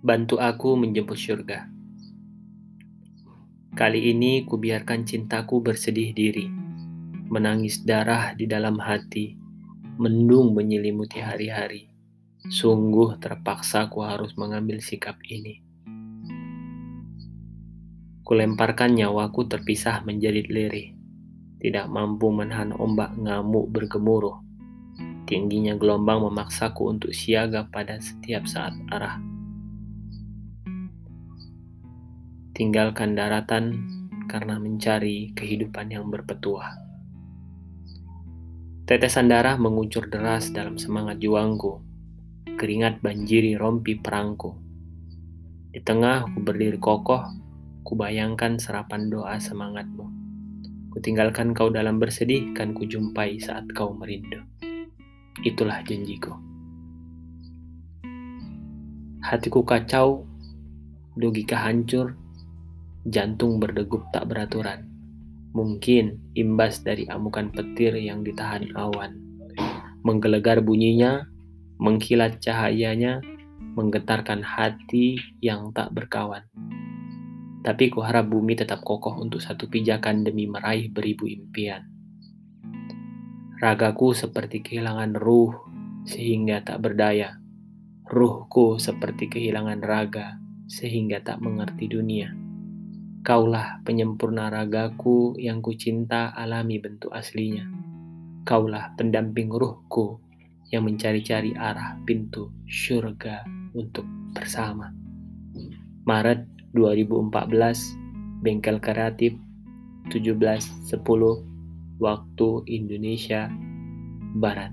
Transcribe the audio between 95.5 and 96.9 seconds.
kucinta alami